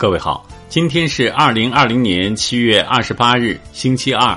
[0.00, 4.34] 各位好，今天是二零二零年七月二十八日，星期二，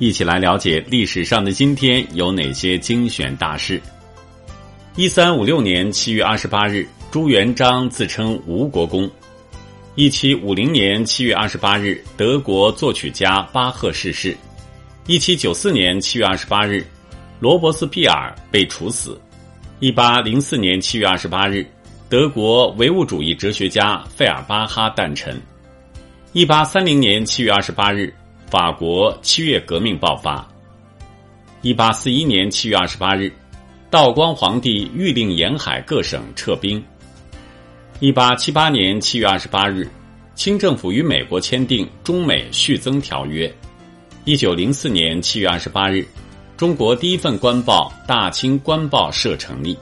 [0.00, 3.80] 一起来了解历史上的今天有哪些精选大事。
[4.96, 9.08] 一三五六年七月二十八日，朱元璋自称吴国公。
[9.94, 14.36] 一七五零年七月二十八日，德国作曲家巴赫逝世。
[15.06, 16.84] 一七九四年七月二十八日，
[17.38, 19.16] 罗伯斯庇尔被处死。
[19.78, 21.64] 一八零四年七月二十八日。
[22.14, 25.36] 德国唯物主义哲学家费尔巴哈诞辰。
[26.32, 28.14] 一八三零年七月二十八日，
[28.48, 30.48] 法国七月革命爆发。
[31.60, 33.32] 一八四一年七月二十八日，
[33.90, 36.80] 道光皇帝谕令沿海各省撤兵。
[37.98, 39.90] 一八七八年七月二十八日，
[40.36, 43.52] 清政府与美国签订中美续增条约。
[44.24, 46.06] 一九零四年七月二十八日，
[46.56, 49.76] 中国第一份官报《大清官报社》成立。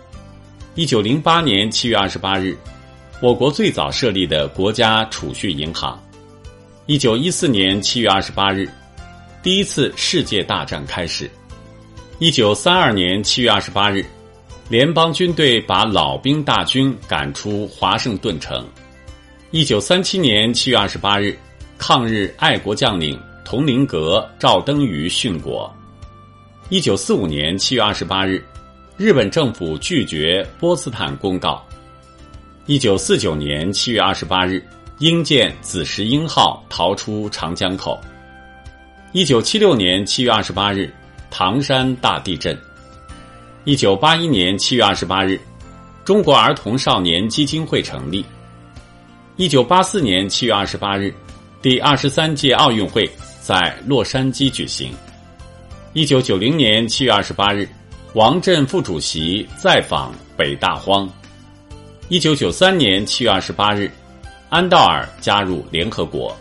[0.75, 2.57] 一九零八年七月二十八日，
[3.21, 6.03] 我国最早设立的国家储蓄银行。
[6.87, 8.67] 一九一四年七月二十八日，
[9.43, 11.31] 第一次世界大战开始。
[12.19, 14.03] 一九三二年七月二十八日，
[14.71, 18.67] 联邦军队把老兵大军赶出华盛顿城。
[19.51, 21.39] 一九三七年七月二十八日，
[21.77, 25.71] 抗日爱国将领佟麟阁、赵登禹殉国。
[26.71, 28.43] 一九四五年七月二十八日。
[29.03, 31.61] 日本政府拒绝波茨坦公告。
[32.67, 34.65] 一九四九年七月二十八日，
[34.99, 38.01] 英舰紫石英号逃出长江口。
[39.11, 40.89] 一九七六年七月二十八日，
[41.33, 42.57] 唐山大地震。
[43.65, 45.37] 一九八一年七月二十八日，
[46.05, 48.25] 中国儿童少年基金会成立。
[49.35, 51.13] 一九八四年七月二十八日，
[51.61, 54.93] 第二十三届奥运会在洛杉矶举行。
[55.93, 57.69] 一九九零年七月二十八日。
[58.15, 61.09] 王震副主席再访北大荒。
[62.11, 63.91] 一九九三年七月二十八日，
[64.51, 66.37] 安道尔加入联合国。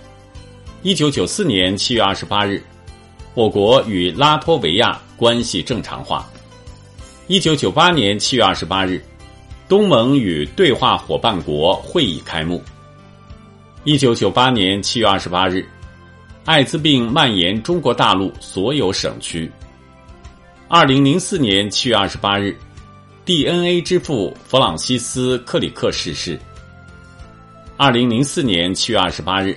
[0.81, 2.61] 一九九四年七月二十八日，
[3.35, 6.29] 我国与拉脱维亚关系正常化。
[7.27, 9.01] 一九九八年七月二十八日，
[9.69, 12.61] 东盟与对话伙伴国会议开幕。
[13.85, 15.65] 一九九八年七月二十八日，
[16.43, 19.49] 艾滋病蔓延中国大陆所有省区。
[20.73, 22.57] 二零零四年七月二十八日
[23.25, 26.39] ，DNA 之父弗朗西斯·克里克逝世。
[27.75, 29.53] 二零零四年七月二十八日，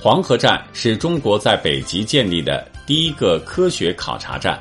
[0.00, 4.60] 黄河站是中国在北极建立的第一个科学考察站。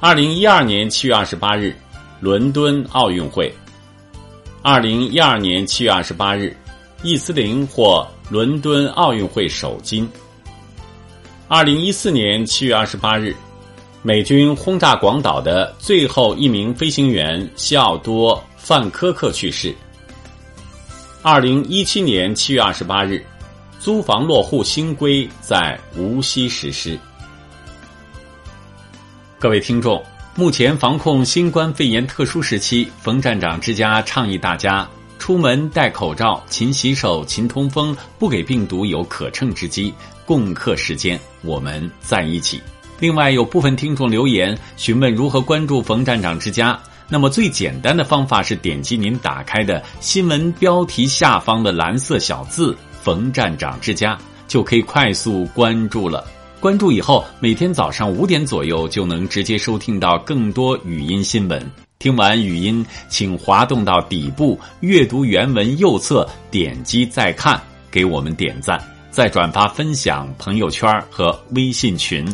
[0.00, 1.76] 二零一二年七月二十八日，
[2.18, 3.54] 伦敦奥运会。
[4.62, 6.56] 二零一二年七月二十八日，
[7.02, 10.08] 易思玲获伦敦奥运会首金。
[11.46, 13.36] 二零一四年七月二十八日。
[14.08, 19.74] 美军轰炸广岛的最后一名飞行员西奥多·范科克去世。
[21.20, 23.22] 二零一七年七月二十八日，
[23.78, 26.98] 租房落户新规在无锡实施。
[29.38, 30.02] 各位听众，
[30.34, 39.92] 目前防控新冠肺炎特殊时期，冯站长之家倡议大家出门戴口罩、勤洗手、勤通风，不给病毒有可乘之机。
[40.24, 42.58] 共克时艰，我们在一起。
[43.00, 46.78] 另外，有部分听众留言询问如何关注冯站长之家。
[47.08, 56.26] 那么，最简单的方法是点击您打开的新闻标题下方的蓝色小字“冯站长之家”，就可以快速关注了。
[56.60, 61.64] 关注以后，每天早上五点左右就能直接收听到更多语音新闻。
[61.98, 67.58] 听完语音，请滑动到底部阅读原文右侧，点击再看，
[67.90, 68.78] 给我们点赞，
[69.10, 72.26] 再转发分享朋友圈和微信群。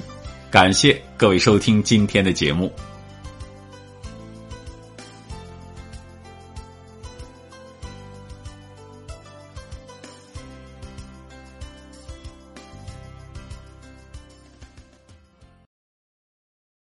[0.54, 2.72] 感谢各位收听今天的节目。